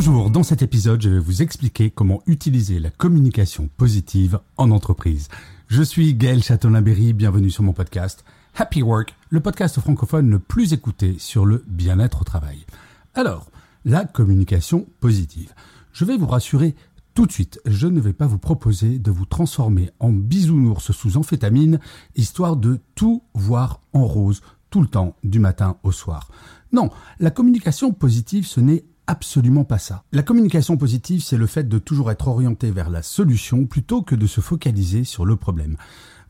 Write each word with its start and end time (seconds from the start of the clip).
Bonjour, 0.00 0.30
dans 0.30 0.44
cet 0.44 0.62
épisode, 0.62 1.02
je 1.02 1.08
vais 1.08 1.18
vous 1.18 1.42
expliquer 1.42 1.90
comment 1.90 2.22
utiliser 2.28 2.78
la 2.78 2.88
communication 2.88 3.68
positive 3.76 4.38
en 4.56 4.70
entreprise. 4.70 5.26
Je 5.66 5.82
suis 5.82 6.14
Gaël 6.14 6.40
Châtelain-Berry, 6.40 7.14
bienvenue 7.14 7.50
sur 7.50 7.64
mon 7.64 7.72
podcast 7.72 8.24
Happy 8.54 8.80
Work, 8.80 9.16
le 9.30 9.40
podcast 9.40 9.80
francophone 9.80 10.30
le 10.30 10.38
plus 10.38 10.72
écouté 10.72 11.16
sur 11.18 11.44
le 11.44 11.64
bien-être 11.66 12.20
au 12.20 12.24
travail. 12.24 12.64
Alors, 13.14 13.50
la 13.84 14.04
communication 14.04 14.86
positive. 15.00 15.52
Je 15.92 16.04
vais 16.04 16.16
vous 16.16 16.28
rassurer 16.28 16.76
tout 17.14 17.26
de 17.26 17.32
suite, 17.32 17.60
je 17.66 17.88
ne 17.88 18.00
vais 18.00 18.12
pas 18.12 18.28
vous 18.28 18.38
proposer 18.38 19.00
de 19.00 19.10
vous 19.10 19.26
transformer 19.26 19.90
en 19.98 20.10
bisounours 20.10 20.92
sous 20.92 21.16
amphétamine, 21.16 21.80
histoire 22.14 22.54
de 22.54 22.78
tout 22.94 23.24
voir 23.34 23.80
en 23.92 24.04
rose 24.04 24.42
tout 24.70 24.80
le 24.80 24.86
temps, 24.86 25.16
du 25.24 25.40
matin 25.40 25.76
au 25.82 25.90
soir. 25.90 26.30
Non, 26.70 26.88
la 27.18 27.32
communication 27.32 27.92
positive, 27.92 28.46
ce 28.46 28.60
n'est 28.60 28.84
absolument 29.08 29.64
pas 29.64 29.78
ça. 29.78 30.04
La 30.12 30.22
communication 30.22 30.76
positive, 30.76 31.22
c'est 31.22 31.38
le 31.38 31.46
fait 31.46 31.68
de 31.68 31.78
toujours 31.78 32.12
être 32.12 32.28
orienté 32.28 32.70
vers 32.70 32.90
la 32.90 33.02
solution 33.02 33.66
plutôt 33.66 34.02
que 34.02 34.14
de 34.14 34.26
se 34.26 34.40
focaliser 34.40 35.02
sur 35.02 35.24
le 35.24 35.34
problème. 35.34 35.76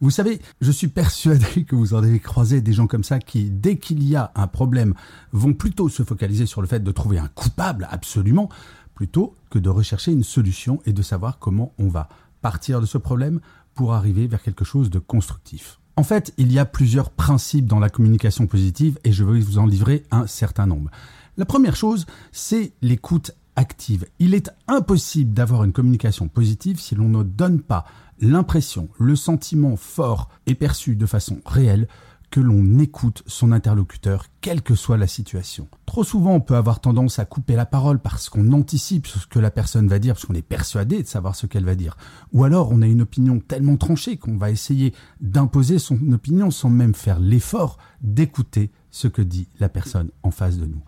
Vous 0.01 0.11
savez, 0.11 0.41
je 0.61 0.71
suis 0.71 0.87
persuadé 0.87 1.65
que 1.65 1.75
vous 1.75 1.93
en 1.93 2.05
avez 2.05 2.21
croisé 2.21 2.61
des 2.61 2.73
gens 2.73 2.87
comme 2.87 3.03
ça 3.03 3.19
qui, 3.19 3.51
dès 3.51 3.79
qu'il 3.79 4.05
y 4.05 4.15
a 4.15 4.31
un 4.37 4.47
problème, 4.47 4.95
vont 5.33 5.55
plutôt 5.55 5.89
se 5.89 6.05
focaliser 6.05 6.47
sur 6.47 6.63
le 6.63 6.69
fait 6.69 6.83
de 6.83 6.93
trouver 6.93 7.19
un 7.19 7.27
coupable 7.27 7.89
absolument, 7.91 8.49
plutôt 8.95 9.35
que 9.51 9.59
de 9.59 9.69
rechercher 9.69 10.13
une 10.13 10.23
solution 10.23 10.81
et 10.87 10.93
de 10.93 11.03
savoir 11.03 11.41
comment 11.41 11.73
on 11.79 11.89
va 11.89 12.09
partir 12.43 12.81
de 12.81 12.87
ce 12.87 12.97
problème 12.97 13.41
pour 13.75 13.93
arriver 13.93 14.29
vers 14.29 14.41
quelque 14.41 14.65
chose 14.65 14.89
de 14.89 15.01
constructif. 15.01 15.81
En 15.97 16.05
fait, 16.05 16.33
il 16.39 16.53
y 16.53 16.61
a 16.61 16.65
plusieurs 16.65 17.11
principes 17.11 17.67
dans 17.67 17.81
la 17.81 17.91
communication 17.91 18.47
positive 18.47 19.01
et 19.03 19.11
je 19.11 19.25
vais 19.25 19.41
vous 19.41 19.59
en 19.59 19.67
livrer 19.67 20.05
un 20.13 20.29
certain 20.29 20.67
nombre. 20.67 20.91
La 21.39 21.45
première 21.45 21.77
chose, 21.77 22.05
c'est 22.33 22.73
l'écoute 22.83 23.31
active. 23.55 24.07
Il 24.19 24.35
est 24.35 24.51
impossible 24.67 25.33
d'avoir 25.33 25.63
une 25.63 25.73
communication 25.73 26.27
positive 26.27 26.81
si 26.81 26.97
l'on 26.97 27.09
ne 27.09 27.23
donne 27.23 27.61
pas 27.61 27.85
l'impression, 28.21 28.89
le 28.99 29.15
sentiment 29.15 29.77
fort 29.77 30.31
et 30.47 30.57
perçu 30.57 30.97
de 30.97 31.07
façon 31.07 31.39
réelle 31.47 31.87
que 32.33 32.41
l'on 32.41 32.81
écoute 32.81 33.23
son 33.29 33.53
interlocuteur, 33.53 34.25
quelle 34.41 34.63
que 34.63 34.75
soit 34.75 34.97
la 34.97 35.07
situation. 35.07 35.69
Trop 35.87 36.03
souvent, 36.03 36.35
on 36.35 36.41
peut 36.41 36.57
avoir 36.57 36.81
tendance 36.81 37.21
à 37.21 37.25
couper 37.25 37.55
la 37.55 37.67
parole 37.67 38.01
parce 38.01 38.29
qu'on 38.29 38.53
anticipe 38.53 39.07
ce 39.07 39.25
que 39.29 39.39
la 39.39 39.53
personne 39.53 39.87
va 39.87 40.01
dire, 40.01 40.15
parce 40.15 40.27
qu'on 40.27 40.35
est 40.35 40.43
persuadé 40.43 41.05
de 41.05 41.09
savoir 41.09 41.37
ce 41.37 41.47
qu'elle 41.47 41.65
va 41.65 41.77
dire. 41.77 41.97
Ou 42.33 42.43
alors, 42.43 42.73
on 42.73 42.83
a 42.83 42.87
une 42.89 43.03
opinion 43.03 43.39
tellement 43.39 43.77
tranchée 43.77 44.17
qu'on 44.17 44.39
va 44.39 44.51
essayer 44.51 44.93
d'imposer 45.21 45.79
son 45.79 46.11
opinion 46.11 46.51
sans 46.51 46.69
même 46.69 46.95
faire 46.95 47.21
l'effort 47.21 47.79
d'écouter 48.01 48.73
ce 48.91 49.07
que 49.07 49.23
dit 49.23 49.49
la 49.61 49.69
personne 49.69 50.11
en 50.25 50.33
face 50.33 50.59
de 50.59 50.67
nous. 50.67 50.83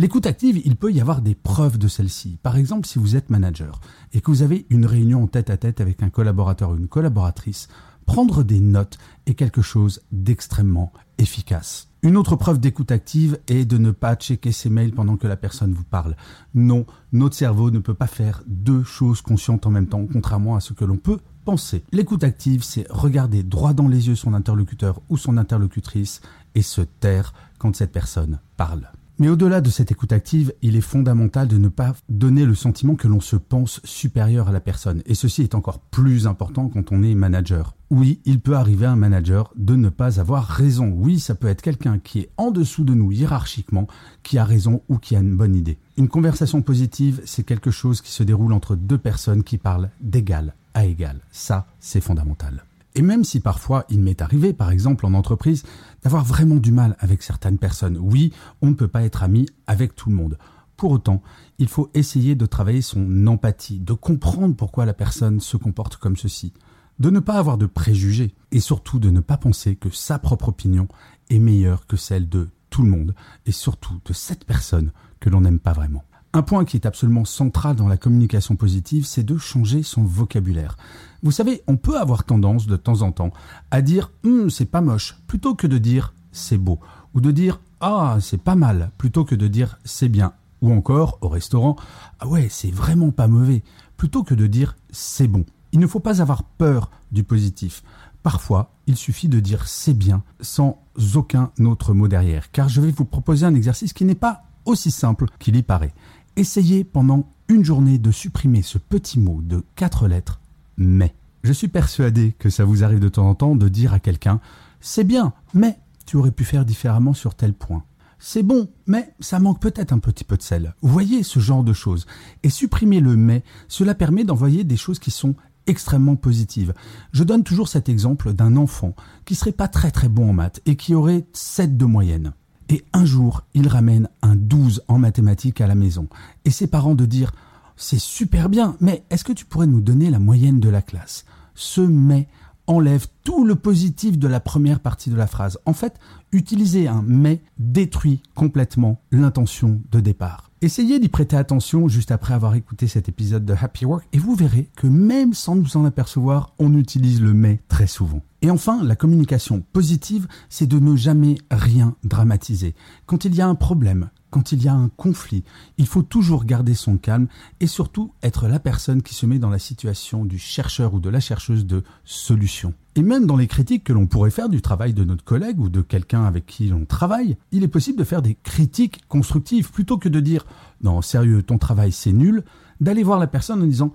L'écoute 0.00 0.24
active, 0.24 0.58
il 0.64 0.76
peut 0.76 0.90
y 0.90 1.00
avoir 1.02 1.20
des 1.20 1.34
preuves 1.34 1.76
de 1.76 1.86
celle-ci. 1.86 2.38
Par 2.42 2.56
exemple, 2.56 2.88
si 2.88 2.98
vous 2.98 3.16
êtes 3.16 3.28
manager 3.28 3.82
et 4.14 4.22
que 4.22 4.30
vous 4.30 4.40
avez 4.40 4.64
une 4.70 4.86
réunion 4.86 5.26
tête 5.26 5.50
à 5.50 5.58
tête 5.58 5.82
avec 5.82 6.02
un 6.02 6.08
collaborateur 6.08 6.70
ou 6.70 6.76
une 6.78 6.88
collaboratrice, 6.88 7.68
prendre 8.06 8.42
des 8.42 8.60
notes 8.60 8.96
est 9.26 9.34
quelque 9.34 9.60
chose 9.60 10.00
d'extrêmement 10.10 10.90
efficace. 11.18 11.88
Une 12.02 12.16
autre 12.16 12.34
preuve 12.36 12.58
d'écoute 12.58 12.90
active 12.92 13.40
est 13.46 13.66
de 13.66 13.76
ne 13.76 13.90
pas 13.90 14.14
checker 14.14 14.52
ses 14.52 14.70
mails 14.70 14.94
pendant 14.94 15.18
que 15.18 15.26
la 15.26 15.36
personne 15.36 15.74
vous 15.74 15.84
parle. 15.84 16.16
Non, 16.54 16.86
notre 17.12 17.36
cerveau 17.36 17.70
ne 17.70 17.78
peut 17.78 17.92
pas 17.92 18.06
faire 18.06 18.42
deux 18.46 18.84
choses 18.84 19.20
conscientes 19.20 19.66
en 19.66 19.70
même 19.70 19.88
temps, 19.88 20.06
contrairement 20.10 20.56
à 20.56 20.60
ce 20.60 20.72
que 20.72 20.86
l'on 20.86 20.96
peut 20.96 21.18
penser. 21.44 21.84
L'écoute 21.92 22.24
active, 22.24 22.62
c'est 22.62 22.90
regarder 22.90 23.42
droit 23.42 23.74
dans 23.74 23.86
les 23.86 24.08
yeux 24.08 24.16
son 24.16 24.32
interlocuteur 24.32 25.02
ou 25.10 25.18
son 25.18 25.36
interlocutrice 25.36 26.22
et 26.54 26.62
se 26.62 26.80
taire 26.80 27.34
quand 27.58 27.76
cette 27.76 27.92
personne 27.92 28.38
parle. 28.56 28.90
Mais 29.20 29.28
au-delà 29.28 29.60
de 29.60 29.68
cette 29.68 29.92
écoute 29.92 30.14
active, 30.14 30.54
il 30.62 30.76
est 30.76 30.80
fondamental 30.80 31.46
de 31.46 31.58
ne 31.58 31.68
pas 31.68 31.94
donner 32.08 32.46
le 32.46 32.54
sentiment 32.54 32.94
que 32.94 33.06
l'on 33.06 33.20
se 33.20 33.36
pense 33.36 33.82
supérieur 33.84 34.48
à 34.48 34.52
la 34.52 34.60
personne. 34.60 35.02
Et 35.04 35.14
ceci 35.14 35.42
est 35.42 35.54
encore 35.54 35.78
plus 35.78 36.26
important 36.26 36.70
quand 36.70 36.90
on 36.90 37.02
est 37.02 37.14
manager. 37.14 37.74
Oui, 37.90 38.20
il 38.24 38.40
peut 38.40 38.56
arriver 38.56 38.86
à 38.86 38.92
un 38.92 38.96
manager 38.96 39.52
de 39.56 39.76
ne 39.76 39.90
pas 39.90 40.20
avoir 40.20 40.46
raison. 40.46 40.90
Oui, 40.96 41.20
ça 41.20 41.34
peut 41.34 41.48
être 41.48 41.60
quelqu'un 41.60 41.98
qui 41.98 42.20
est 42.20 42.30
en 42.38 42.50
dessous 42.50 42.82
de 42.82 42.94
nous 42.94 43.12
hiérarchiquement, 43.12 43.88
qui 44.22 44.38
a 44.38 44.44
raison 44.46 44.80
ou 44.88 44.96
qui 44.96 45.14
a 45.14 45.20
une 45.20 45.36
bonne 45.36 45.54
idée. 45.54 45.76
Une 45.98 46.08
conversation 46.08 46.62
positive, 46.62 47.20
c'est 47.26 47.44
quelque 47.44 47.70
chose 47.70 48.00
qui 48.00 48.12
se 48.12 48.22
déroule 48.22 48.54
entre 48.54 48.74
deux 48.74 48.96
personnes 48.96 49.44
qui 49.44 49.58
parlent 49.58 49.90
d'égal 50.00 50.54
à 50.72 50.86
égal. 50.86 51.20
Ça, 51.30 51.66
c'est 51.78 52.00
fondamental. 52.00 52.64
Et 52.94 53.02
même 53.02 53.24
si 53.24 53.40
parfois 53.40 53.84
il 53.88 54.00
m'est 54.00 54.20
arrivé, 54.20 54.52
par 54.52 54.70
exemple 54.70 55.06
en 55.06 55.14
entreprise, 55.14 55.62
d'avoir 56.02 56.24
vraiment 56.24 56.56
du 56.56 56.72
mal 56.72 56.96
avec 56.98 57.22
certaines 57.22 57.58
personnes, 57.58 57.98
oui, 57.98 58.32
on 58.62 58.68
ne 58.68 58.74
peut 58.74 58.88
pas 58.88 59.02
être 59.02 59.22
ami 59.22 59.46
avec 59.66 59.94
tout 59.94 60.10
le 60.10 60.16
monde. 60.16 60.38
Pour 60.76 60.92
autant, 60.92 61.22
il 61.58 61.68
faut 61.68 61.90
essayer 61.94 62.34
de 62.34 62.46
travailler 62.46 62.82
son 62.82 63.26
empathie, 63.26 63.78
de 63.78 63.92
comprendre 63.92 64.56
pourquoi 64.56 64.86
la 64.86 64.94
personne 64.94 65.38
se 65.38 65.56
comporte 65.56 65.96
comme 65.96 66.16
ceci, 66.16 66.52
de 66.98 67.10
ne 67.10 67.20
pas 67.20 67.38
avoir 67.38 67.58
de 67.58 67.66
préjugés 67.66 68.34
et 68.50 68.60
surtout 68.60 68.98
de 68.98 69.10
ne 69.10 69.20
pas 69.20 69.36
penser 69.36 69.76
que 69.76 69.90
sa 69.90 70.18
propre 70.18 70.48
opinion 70.48 70.88
est 71.28 71.38
meilleure 71.38 71.86
que 71.86 71.96
celle 71.96 72.28
de 72.28 72.48
tout 72.70 72.82
le 72.82 72.90
monde 72.90 73.14
et 73.46 73.52
surtout 73.52 74.00
de 74.04 74.12
cette 74.12 74.44
personne 74.44 74.92
que 75.20 75.30
l'on 75.30 75.42
n'aime 75.42 75.60
pas 75.60 75.72
vraiment. 75.72 76.04
Un 76.32 76.42
point 76.42 76.64
qui 76.64 76.76
est 76.76 76.86
absolument 76.86 77.24
central 77.24 77.74
dans 77.74 77.88
la 77.88 77.96
communication 77.96 78.54
positive, 78.54 79.04
c'est 79.04 79.24
de 79.24 79.36
changer 79.36 79.82
son 79.82 80.04
vocabulaire. 80.04 80.76
Vous 81.24 81.32
savez, 81.32 81.62
on 81.66 81.76
peut 81.76 81.98
avoir 81.98 82.22
tendance 82.22 82.68
de 82.68 82.76
temps 82.76 83.02
en 83.02 83.10
temps 83.10 83.32
à 83.72 83.82
dire 83.82 84.12
hum, 84.24 84.48
c'est 84.48 84.66
pas 84.66 84.80
moche 84.80 85.18
plutôt 85.26 85.56
que 85.56 85.66
de 85.66 85.78
dire 85.78 86.14
c'est 86.30 86.56
beau 86.56 86.78
ou 87.14 87.20
de 87.20 87.32
dire 87.32 87.60
ah 87.80 88.18
c'est 88.20 88.40
pas 88.40 88.54
mal 88.54 88.92
plutôt 88.96 89.24
que 89.24 89.34
de 89.34 89.48
dire 89.48 89.80
c'est 89.84 90.08
bien 90.08 90.32
ou 90.60 90.72
encore 90.72 91.18
au 91.20 91.28
restaurant 91.28 91.74
ah 92.20 92.28
ouais 92.28 92.46
c'est 92.48 92.70
vraiment 92.70 93.10
pas 93.10 93.26
mauvais 93.26 93.64
plutôt 93.96 94.22
que 94.22 94.34
de 94.34 94.46
dire 94.46 94.76
c'est 94.90 95.26
bon. 95.26 95.44
Il 95.72 95.80
ne 95.80 95.86
faut 95.88 96.00
pas 96.00 96.22
avoir 96.22 96.44
peur 96.44 96.92
du 97.10 97.24
positif. 97.24 97.82
Parfois, 98.22 98.70
il 98.86 98.96
suffit 98.96 99.28
de 99.28 99.40
dire 99.40 99.66
c'est 99.66 99.94
bien 99.94 100.22
sans 100.40 100.80
aucun 101.16 101.50
autre 101.58 101.92
mot 101.92 102.06
derrière 102.06 102.52
car 102.52 102.68
je 102.68 102.80
vais 102.80 102.92
vous 102.92 103.04
proposer 103.04 103.46
un 103.46 103.54
exercice 103.56 103.92
qui 103.92 104.04
n'est 104.04 104.14
pas 104.14 104.44
aussi 104.64 104.90
simple 104.90 105.26
qu'il 105.38 105.56
y 105.56 105.62
paraît. 105.62 105.92
Essayez 106.40 106.84
pendant 106.84 107.30
une 107.48 107.66
journée 107.66 107.98
de 107.98 108.10
supprimer 108.10 108.62
ce 108.62 108.78
petit 108.78 109.20
mot 109.20 109.42
de 109.42 109.62
quatre 109.76 110.08
lettres, 110.08 110.40
mais. 110.78 111.14
Je 111.42 111.52
suis 111.52 111.68
persuadé 111.68 112.34
que 112.38 112.48
ça 112.48 112.64
vous 112.64 112.82
arrive 112.82 112.98
de 112.98 113.10
temps 113.10 113.28
en 113.28 113.34
temps 113.34 113.54
de 113.54 113.68
dire 113.68 113.92
à 113.92 113.98
quelqu'un 113.98 114.40
C'est 114.80 115.04
bien, 115.04 115.34
mais 115.52 115.78
tu 116.06 116.16
aurais 116.16 116.30
pu 116.30 116.44
faire 116.44 116.64
différemment 116.64 117.12
sur 117.12 117.34
tel 117.34 117.52
point. 117.52 117.84
C'est 118.18 118.42
bon, 118.42 118.70
mais 118.86 119.12
ça 119.20 119.38
manque 119.38 119.60
peut-être 119.60 119.92
un 119.92 119.98
petit 119.98 120.24
peu 120.24 120.38
de 120.38 120.42
sel. 120.42 120.72
Vous 120.80 120.90
voyez 120.90 121.24
ce 121.24 121.40
genre 121.40 121.62
de 121.62 121.74
choses. 121.74 122.06
Et 122.42 122.48
supprimer 122.48 123.00
le 123.00 123.16
mais, 123.16 123.44
cela 123.68 123.94
permet 123.94 124.24
d'envoyer 124.24 124.64
des 124.64 124.78
choses 124.78 124.98
qui 124.98 125.10
sont 125.10 125.34
extrêmement 125.66 126.16
positives. 126.16 126.72
Je 127.12 127.22
donne 127.22 127.44
toujours 127.44 127.68
cet 127.68 127.90
exemple 127.90 128.32
d'un 128.32 128.56
enfant 128.56 128.94
qui 129.26 129.34
serait 129.34 129.52
pas 129.52 129.68
très 129.68 129.90
très 129.90 130.08
bon 130.08 130.30
en 130.30 130.32
maths 130.32 130.62
et 130.64 130.76
qui 130.76 130.94
aurait 130.94 131.26
7 131.34 131.76
de 131.76 131.84
moyenne. 131.84 132.32
Et 132.72 132.84
un 132.92 133.04
jour, 133.04 133.42
il 133.52 133.66
ramène 133.66 134.08
un 134.22 134.36
12 134.36 134.84
en 134.86 134.96
mathématiques 134.96 135.60
à 135.60 135.66
la 135.66 135.74
maison. 135.74 136.06
Et 136.44 136.50
ses 136.50 136.68
parents 136.68 136.94
de 136.94 137.04
dire 137.04 137.32
C'est 137.76 137.98
super 137.98 138.48
bien, 138.48 138.76
mais 138.80 139.02
est-ce 139.10 139.24
que 139.24 139.32
tu 139.32 139.44
pourrais 139.44 139.66
nous 139.66 139.80
donner 139.80 140.08
la 140.08 140.20
moyenne 140.20 140.60
de 140.60 140.68
la 140.68 140.80
classe? 140.80 141.24
Ce 141.56 141.80
mais 141.80 142.28
enlève 142.68 143.08
tout 143.24 143.44
le 143.44 143.56
positif 143.56 144.20
de 144.20 144.28
la 144.28 144.38
première 144.38 144.78
partie 144.78 145.10
de 145.10 145.16
la 145.16 145.26
phrase. 145.26 145.58
En 145.66 145.72
fait, 145.72 145.98
utiliser 146.30 146.86
un 146.86 147.02
mais 147.04 147.42
détruit 147.58 148.22
complètement 148.36 149.00
l'intention 149.10 149.82
de 149.90 149.98
départ. 149.98 150.52
Essayez 150.62 151.00
d'y 151.00 151.08
prêter 151.08 151.36
attention 151.36 151.88
juste 151.88 152.12
après 152.12 152.34
avoir 152.34 152.54
écouté 152.54 152.86
cet 152.86 153.08
épisode 153.08 153.44
de 153.44 153.54
Happy 153.60 153.84
Work 153.84 154.06
et 154.12 154.18
vous 154.18 154.36
verrez 154.36 154.68
que 154.76 154.86
même 154.86 155.34
sans 155.34 155.56
nous 155.56 155.76
en 155.76 155.84
apercevoir, 155.84 156.52
on 156.60 156.76
utilise 156.76 157.20
le 157.20 157.34
mais 157.34 157.58
très 157.66 157.88
souvent. 157.88 158.22
Et 158.42 158.50
enfin, 158.50 158.82
la 158.82 158.96
communication 158.96 159.62
positive, 159.72 160.26
c'est 160.48 160.66
de 160.66 160.78
ne 160.78 160.96
jamais 160.96 161.36
rien 161.50 161.94
dramatiser. 162.04 162.74
Quand 163.06 163.24
il 163.24 163.34
y 163.34 163.42
a 163.42 163.46
un 163.46 163.54
problème, 163.54 164.10
quand 164.30 164.52
il 164.52 164.62
y 164.62 164.68
a 164.68 164.74
un 164.74 164.88
conflit, 164.88 165.44
il 165.76 165.86
faut 165.86 166.02
toujours 166.02 166.44
garder 166.44 166.74
son 166.74 166.96
calme 166.96 167.26
et 167.58 167.66
surtout 167.66 168.12
être 168.22 168.48
la 168.48 168.58
personne 168.58 169.02
qui 169.02 169.14
se 169.14 169.26
met 169.26 169.38
dans 169.38 169.50
la 169.50 169.58
situation 169.58 170.24
du 170.24 170.38
chercheur 170.38 170.94
ou 170.94 171.00
de 171.00 171.10
la 171.10 171.20
chercheuse 171.20 171.66
de 171.66 171.82
solution. 172.04 172.72
Et 172.94 173.02
même 173.02 173.26
dans 173.26 173.36
les 173.36 173.46
critiques 173.46 173.84
que 173.84 173.92
l'on 173.92 174.06
pourrait 174.06 174.30
faire 174.30 174.48
du 174.48 174.62
travail 174.62 174.94
de 174.94 175.04
notre 175.04 175.24
collègue 175.24 175.60
ou 175.60 175.68
de 175.68 175.82
quelqu'un 175.82 176.24
avec 176.24 176.46
qui 176.46 176.68
l'on 176.68 176.86
travaille, 176.86 177.36
il 177.52 177.62
est 177.62 177.68
possible 177.68 177.98
de 177.98 178.04
faire 178.04 178.22
des 178.22 178.36
critiques 178.42 179.06
constructives 179.08 179.70
plutôt 179.70 179.98
que 179.98 180.08
de 180.08 180.20
dire 180.20 180.46
non, 180.82 181.02
sérieux, 181.02 181.42
ton 181.42 181.58
travail 181.58 181.92
c'est 181.92 182.12
nul, 182.12 182.44
d'aller 182.80 183.02
voir 183.02 183.18
la 183.18 183.26
personne 183.26 183.62
en 183.62 183.66
disant 183.66 183.92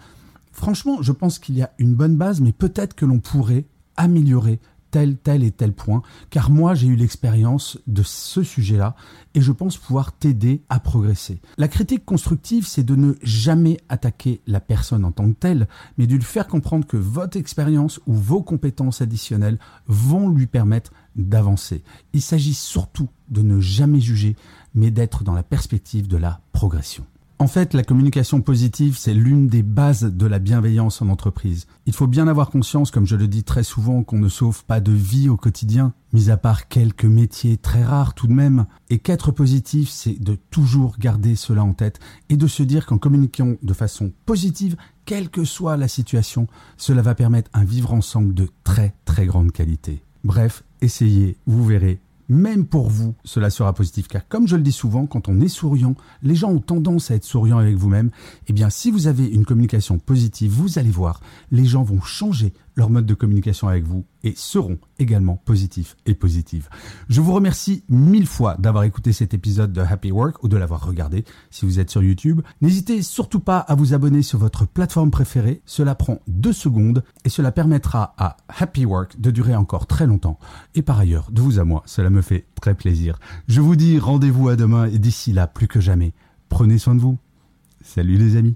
franchement, 0.51 1.01
je 1.01 1.11
pense 1.11 1.39
qu'il 1.39 1.55
y 1.55 1.63
a 1.63 1.71
une 1.79 1.95
bonne 1.95 2.15
base, 2.15 2.41
mais 2.41 2.53
peut-être 2.53 2.93
que 2.93 3.05
l'on 3.05 3.19
pourrait 3.19 3.65
améliorer 3.97 4.59
tel, 4.95 5.17
tel 5.17 5.43
et 5.43 5.51
tel 5.51 5.73
point, 5.73 6.03
car 6.29 6.49
moi 6.49 6.73
j'ai 6.73 6.87
eu 6.87 6.95
l'expérience 6.95 7.77
de 7.85 8.01
ce 8.01 8.43
sujet-là 8.43 8.95
et 9.33 9.41
je 9.41 9.51
pense 9.51 9.75
pouvoir 9.75 10.13
t'aider 10.13 10.61
à 10.69 10.79
progresser. 10.79 11.41
La 11.57 11.67
critique 11.67 12.05
constructive, 12.05 12.65
c'est 12.65 12.85
de 12.85 12.95
ne 12.95 13.11
jamais 13.21 13.77
attaquer 13.89 14.39
la 14.47 14.61
personne 14.61 15.03
en 15.03 15.11
tant 15.11 15.27
que 15.29 15.37
telle, 15.37 15.67
mais 15.97 16.07
de 16.07 16.15
lui 16.15 16.23
faire 16.23 16.47
comprendre 16.47 16.87
que 16.87 16.95
votre 16.95 17.35
expérience 17.35 17.99
ou 18.07 18.13
vos 18.13 18.41
compétences 18.41 19.01
additionnelles 19.01 19.59
vont 19.87 20.29
lui 20.29 20.47
permettre 20.47 20.93
d'avancer. 21.17 21.83
Il 22.13 22.21
s'agit 22.21 22.53
surtout 22.53 23.09
de 23.27 23.41
ne 23.41 23.59
jamais 23.59 23.99
juger, 23.99 24.37
mais 24.75 24.91
d'être 24.91 25.25
dans 25.25 25.33
la 25.33 25.43
perspective 25.43 26.07
de 26.07 26.15
la 26.15 26.39
progression. 26.53 27.05
En 27.37 27.47
fait, 27.47 27.73
la 27.73 27.83
communication 27.83 28.39
positive, 28.39 28.97
c'est 28.97 29.13
l'une 29.13 29.47
des 29.47 29.61
bases 29.61 30.03
de 30.03 30.25
la 30.25 30.39
bienveillance 30.39 31.01
en 31.01 31.09
entreprise. 31.09 31.67
Il 31.85 31.91
faut 31.91 32.07
bien 32.07 32.29
avoir 32.29 32.49
conscience, 32.49 32.91
comme 32.91 33.05
je 33.05 33.17
le 33.17 33.27
dis 33.27 33.43
très 33.43 33.63
souvent, 33.63 34.03
qu'on 34.03 34.19
ne 34.19 34.29
sauve 34.29 34.63
pas 34.63 34.79
de 34.79 34.93
vie 34.93 35.27
au 35.27 35.35
quotidien, 35.35 35.93
mis 36.13 36.29
à 36.29 36.37
part 36.37 36.69
quelques 36.69 37.03
métiers 37.03 37.57
très 37.57 37.83
rares 37.83 38.13
tout 38.13 38.27
de 38.27 38.33
même, 38.33 38.65
et 38.89 38.99
qu'être 38.99 39.31
positif, 39.31 39.89
c'est 39.89 40.17
de 40.17 40.35
toujours 40.49 40.95
garder 40.97 41.35
cela 41.35 41.61
en 41.61 41.73
tête 41.73 41.99
et 42.29 42.37
de 42.37 42.47
se 42.47 42.63
dire 42.63 42.85
qu'en 42.85 42.97
communiquant 42.97 43.55
de 43.61 43.73
façon 43.73 44.13
positive, 44.25 44.77
quelle 45.03 45.29
que 45.29 45.43
soit 45.43 45.75
la 45.75 45.89
situation, 45.89 46.47
cela 46.77 47.01
va 47.01 47.15
permettre 47.15 47.51
un 47.53 47.65
vivre 47.65 47.93
ensemble 47.93 48.33
de 48.33 48.47
très 48.63 48.95
très 49.03 49.25
grande 49.25 49.51
qualité. 49.51 50.01
Bref, 50.23 50.63
essayez, 50.81 51.37
vous 51.45 51.65
verrez, 51.65 51.99
même 52.29 52.65
pour 52.65 52.89
vous, 52.89 53.15
cela 53.23 53.49
sera 53.49 53.73
positif. 53.73 54.07
Car 54.07 54.27
comme 54.27 54.47
je 54.47 54.55
le 54.55 54.61
dis 54.63 54.71
souvent, 54.71 55.05
quand 55.05 55.29
on 55.29 55.39
est 55.41 55.47
souriant, 55.47 55.95
les 56.23 56.35
gens 56.35 56.51
ont 56.51 56.59
tendance 56.59 57.11
à 57.11 57.15
être 57.15 57.23
souriants 57.23 57.57
avec 57.57 57.75
vous-même. 57.75 58.11
Eh 58.47 58.53
bien, 58.53 58.69
si 58.69 58.91
vous 58.91 59.07
avez 59.07 59.25
une 59.25 59.45
communication 59.45 59.99
positive, 59.99 60.51
vous 60.51 60.79
allez 60.79 60.89
voir, 60.89 61.21
les 61.51 61.65
gens 61.65 61.83
vont 61.83 62.01
changer 62.01 62.53
leur 62.75 62.89
mode 62.89 63.05
de 63.05 63.13
communication 63.13 63.67
avec 63.67 63.85
vous 63.85 64.05
et 64.23 64.33
seront 64.35 64.77
également 64.99 65.37
positifs 65.45 65.95
et 66.05 66.13
positives. 66.13 66.69
Je 67.09 67.21
vous 67.21 67.33
remercie 67.33 67.83
mille 67.89 68.27
fois 68.27 68.55
d'avoir 68.59 68.83
écouté 68.83 69.13
cet 69.13 69.33
épisode 69.33 69.71
de 69.71 69.81
Happy 69.81 70.11
Work 70.11 70.43
ou 70.43 70.47
de 70.47 70.57
l'avoir 70.57 70.85
regardé 70.85 71.25
si 71.49 71.65
vous 71.65 71.79
êtes 71.79 71.89
sur 71.89 72.03
YouTube. 72.03 72.41
N'hésitez 72.61 73.01
surtout 73.01 73.39
pas 73.39 73.59
à 73.59 73.75
vous 73.75 73.93
abonner 73.93 74.21
sur 74.21 74.39
votre 74.39 74.67
plateforme 74.67 75.11
préférée. 75.11 75.61
Cela 75.65 75.95
prend 75.95 76.19
deux 76.27 76.53
secondes 76.53 77.03
et 77.23 77.29
cela 77.29 77.51
permettra 77.51 78.13
à 78.17 78.37
Happy 78.49 78.85
Work 78.85 79.19
de 79.19 79.31
durer 79.31 79.55
encore 79.55 79.87
très 79.87 80.07
longtemps. 80.07 80.39
Et 80.73 80.81
par 80.81 80.99
ailleurs, 80.99 81.31
de 81.31 81.41
vous 81.41 81.59
à 81.59 81.63
moi, 81.63 81.83
cela 81.85 82.09
me 82.09 82.21
fait 82.21 82.45
très 82.59 82.75
plaisir. 82.75 83.19
Je 83.47 83.61
vous 83.61 83.75
dis 83.75 83.99
rendez-vous 83.99 84.49
à 84.49 84.55
demain 84.55 84.85
et 84.85 84.99
d'ici 84.99 85.33
là, 85.33 85.47
plus 85.47 85.67
que 85.67 85.79
jamais, 85.79 86.13
prenez 86.49 86.77
soin 86.77 86.95
de 86.95 87.01
vous. 87.01 87.17
Salut 87.81 88.17
les 88.17 88.35
amis. 88.35 88.55